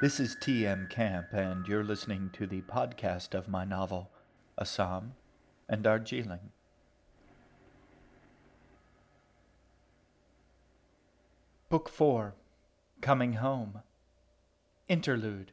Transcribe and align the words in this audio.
This 0.00 0.20
is 0.20 0.36
T.M. 0.36 0.86
Camp, 0.88 1.32
and 1.32 1.66
you're 1.66 1.82
listening 1.82 2.30
to 2.34 2.46
the 2.46 2.60
podcast 2.60 3.34
of 3.34 3.48
my 3.48 3.64
novel, 3.64 4.12
Assam 4.56 5.14
and 5.68 5.82
Darjeeling. 5.82 6.52
Book 11.68 11.88
4 11.88 12.36
Coming 13.00 13.32
Home 13.32 13.82
Interlude 14.86 15.50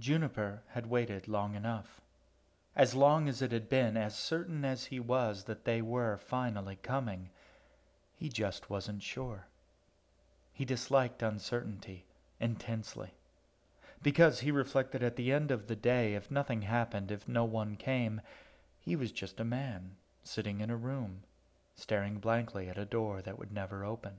Juniper 0.00 0.62
had 0.68 0.88
waited 0.88 1.28
long 1.28 1.56
enough. 1.56 2.00
As 2.74 2.94
long 2.94 3.28
as 3.28 3.42
it 3.42 3.52
had 3.52 3.68
been, 3.68 3.98
as 3.98 4.16
certain 4.16 4.64
as 4.64 4.86
he 4.86 4.98
was 4.98 5.44
that 5.44 5.66
they 5.66 5.82
were 5.82 6.16
finally 6.16 6.78
coming, 6.82 7.28
he 8.14 8.30
just 8.30 8.70
wasn't 8.70 9.02
sure. 9.02 9.48
He 10.54 10.64
disliked 10.64 11.22
uncertainty 11.22 12.06
intensely. 12.40 13.14
Because 14.02 14.40
he 14.40 14.50
reflected 14.50 15.02
at 15.02 15.16
the 15.16 15.32
end 15.32 15.50
of 15.50 15.66
the 15.66 15.76
day, 15.76 16.14
if 16.14 16.30
nothing 16.30 16.62
happened, 16.62 17.10
if 17.10 17.26
no 17.26 17.44
one 17.44 17.76
came, 17.76 18.20
he 18.78 18.94
was 18.94 19.10
just 19.10 19.40
a 19.40 19.44
man 19.44 19.96
sitting 20.22 20.60
in 20.60 20.70
a 20.70 20.76
room, 20.76 21.22
staring 21.74 22.18
blankly 22.18 22.68
at 22.68 22.78
a 22.78 22.84
door 22.84 23.22
that 23.22 23.38
would 23.38 23.52
never 23.52 23.84
open. 23.84 24.14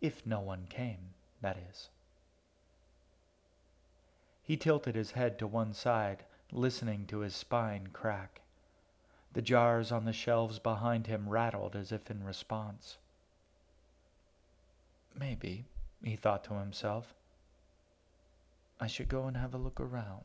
If 0.00 0.24
no 0.24 0.40
one 0.40 0.66
came, 0.68 1.14
that 1.42 1.58
is. 1.70 1.88
He 4.42 4.56
tilted 4.56 4.94
his 4.94 5.12
head 5.12 5.38
to 5.38 5.46
one 5.46 5.74
side, 5.74 6.24
listening 6.50 7.06
to 7.06 7.20
his 7.20 7.34
spine 7.34 7.88
crack. 7.92 8.40
The 9.32 9.42
jars 9.42 9.92
on 9.92 10.06
the 10.06 10.12
shelves 10.12 10.58
behind 10.58 11.06
him 11.06 11.28
rattled 11.28 11.76
as 11.76 11.92
if 11.92 12.10
in 12.10 12.24
response. 12.24 12.96
Maybe, 15.18 15.66
he 16.02 16.16
thought 16.16 16.44
to 16.44 16.54
himself, 16.54 17.14
I 18.80 18.86
should 18.86 19.08
go 19.08 19.26
and 19.26 19.36
have 19.36 19.54
a 19.54 19.58
look 19.58 19.80
around. 19.80 20.24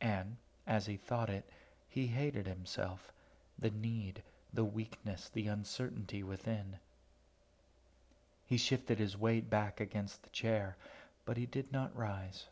And, 0.00 0.36
as 0.66 0.86
he 0.86 0.96
thought 0.96 1.30
it, 1.30 1.48
he 1.88 2.06
hated 2.06 2.46
himself, 2.46 3.12
the 3.58 3.70
need, 3.70 4.22
the 4.52 4.64
weakness, 4.64 5.28
the 5.28 5.48
uncertainty 5.48 6.22
within. 6.22 6.76
He 8.46 8.56
shifted 8.56 8.98
his 8.98 9.16
weight 9.16 9.50
back 9.50 9.80
against 9.80 10.22
the 10.22 10.30
chair, 10.30 10.76
but 11.24 11.36
he 11.36 11.46
did 11.46 11.72
not 11.72 11.96
rise. 11.96 12.46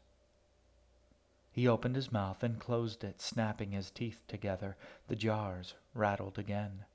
He 1.53 1.69
opened 1.69 1.97
his 1.97 2.11
mouth 2.11 2.43
and 2.43 2.59
closed 2.59 3.05
it, 3.05 3.21
snapping 3.21 3.73
his 3.73 3.91
teeth 3.91 4.23
together. 4.27 4.77
The 5.09 5.17
jars 5.17 5.75
rattled 5.95 6.39
again. 6.39 6.87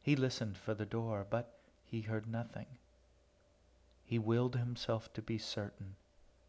He 0.00 0.16
listened 0.16 0.56
for 0.56 0.72
the 0.74 0.86
door, 0.86 1.26
but 1.28 1.52
he 1.84 2.00
heard 2.00 2.26
nothing. 2.26 2.66
He 4.08 4.18
willed 4.18 4.56
himself 4.56 5.12
to 5.12 5.20
be 5.20 5.36
certain. 5.36 5.96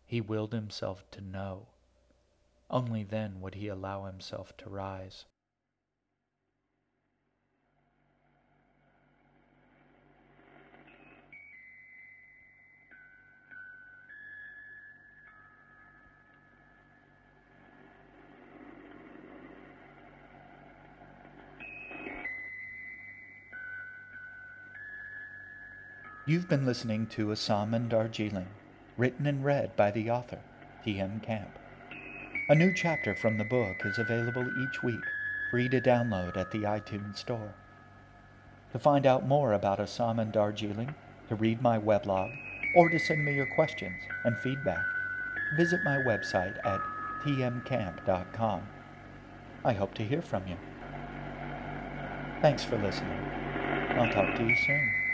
He 0.06 0.22
willed 0.22 0.54
himself 0.54 1.04
to 1.12 1.20
know. 1.20 1.68
Only 2.70 3.04
then 3.04 3.42
would 3.42 3.56
he 3.56 3.68
allow 3.68 4.06
himself 4.06 4.56
to 4.60 4.70
rise. 4.70 5.26
You've 26.30 26.48
been 26.48 26.64
listening 26.64 27.08
to 27.08 27.32
Assam 27.32 27.74
and 27.74 27.90
Darjeeling, 27.90 28.50
written 28.98 29.26
and 29.26 29.44
read 29.44 29.76
by 29.76 29.90
the 29.90 30.12
author, 30.12 30.38
T.M. 30.86 31.22
Camp. 31.22 31.50
A 32.50 32.54
new 32.54 32.72
chapter 32.72 33.16
from 33.16 33.40
the 33.40 33.44
book 33.44 33.78
is 33.84 33.98
available 33.98 34.48
each 34.62 34.84
week, 34.84 35.02
free 35.50 35.68
to 35.70 35.82
download 35.82 36.38
at 36.38 36.52
the 36.52 36.60
iTunes 36.60 37.18
Store. 37.18 37.56
To 38.74 38.78
find 38.78 39.08
out 39.08 39.28
more 39.28 39.54
about 39.54 39.80
Assam 39.80 40.20
and 40.20 40.32
Darjeeling, 40.32 40.94
to 41.30 41.36
read 41.36 41.64
my 41.64 41.80
weblog, 41.80 42.32
or 42.76 42.90
to 42.90 43.00
send 43.00 43.26
me 43.26 43.34
your 43.34 43.50
questions 43.56 44.00
and 44.24 44.38
feedback, 44.38 44.86
visit 45.58 45.80
my 45.84 45.98
website 45.98 46.64
at 46.64 46.80
tmcamp.com. 47.26 48.68
I 49.66 49.74
hope 49.74 49.96
to 49.96 50.04
hear 50.04 50.22
from 50.22 50.48
you. 50.48 50.58
Thanks 52.44 52.64
for 52.64 52.78
listening. 52.78 53.18
I'll 53.98 54.14
talk 54.14 54.36
to 54.36 54.46
you 54.46 54.56
soon. 54.56 55.09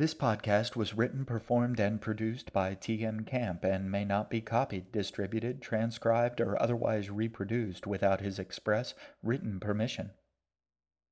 This 0.00 0.14
podcast 0.14 0.76
was 0.76 0.94
written, 0.94 1.26
performed, 1.26 1.78
and 1.78 2.00
produced 2.00 2.54
by 2.54 2.72
T.M. 2.72 3.26
Camp 3.26 3.64
and 3.64 3.90
may 3.90 4.06
not 4.06 4.30
be 4.30 4.40
copied, 4.40 4.90
distributed, 4.92 5.60
transcribed, 5.60 6.40
or 6.40 6.56
otherwise 6.58 7.10
reproduced 7.10 7.86
without 7.86 8.22
his 8.22 8.38
express 8.38 8.94
written 9.22 9.60
permission. 9.60 10.12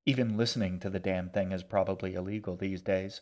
Even 0.07 0.39
listening 0.39 0.81
to 0.81 0.89
the 0.89 0.99
damn 0.99 1.29
thing 1.29 1.53
is 1.53 1.63
probably 1.63 2.15
illegal 2.15 2.57
these 2.57 2.81
days. 2.81 3.21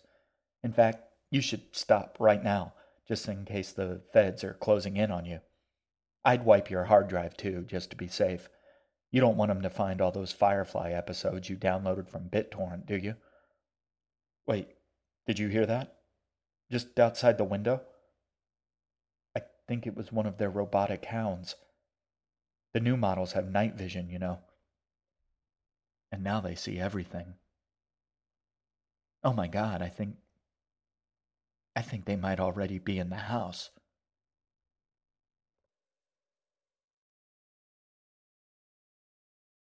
In 0.62 0.72
fact, 0.72 1.02
you 1.32 1.40
should 1.40 1.74
stop 1.74 2.16
right 2.20 2.44
now, 2.44 2.74
just 3.08 3.28
in 3.28 3.44
case 3.44 3.72
the 3.72 4.02
feds 4.12 4.44
are 4.44 4.54
closing 4.54 4.96
in 4.96 5.10
on 5.10 5.24
you. 5.24 5.40
I'd 6.24 6.44
wipe 6.44 6.70
your 6.70 6.84
hard 6.84 7.08
drive 7.08 7.36
too, 7.36 7.64
just 7.66 7.90
to 7.90 7.96
be 7.96 8.06
safe. 8.06 8.48
You 9.10 9.20
don't 9.20 9.36
want 9.36 9.48
them 9.48 9.62
to 9.62 9.70
find 9.70 10.00
all 10.00 10.12
those 10.12 10.30
Firefly 10.30 10.92
episodes 10.92 11.50
you 11.50 11.56
downloaded 11.56 12.08
from 12.08 12.30
BitTorrent, 12.30 12.86
do 12.86 12.96
you? 12.96 13.16
Wait, 14.46 14.68
did 15.26 15.38
you 15.38 15.48
hear 15.48 15.66
that? 15.66 15.96
Just 16.70 16.98
outside 16.98 17.38
the 17.38 17.44
window? 17.44 17.82
I 19.36 19.42
think 19.68 19.86
it 19.86 19.96
was 19.96 20.12
one 20.12 20.26
of 20.26 20.38
their 20.38 20.50
robotic 20.50 21.04
hounds. 21.06 21.56
The 22.72 22.80
new 22.80 22.96
models 22.96 23.32
have 23.32 23.50
night 23.50 23.74
vision, 23.74 24.08
you 24.08 24.18
know. 24.18 24.38
And 26.12 26.22
now 26.22 26.40
they 26.40 26.54
see 26.54 26.78
everything. 26.78 27.34
Oh 29.24 29.32
my 29.32 29.48
god, 29.48 29.82
I 29.82 29.88
think. 29.88 30.16
I 31.74 31.82
think 31.82 32.04
they 32.04 32.16
might 32.16 32.40
already 32.40 32.78
be 32.78 32.98
in 32.98 33.10
the 33.10 33.16
house. 33.16 33.70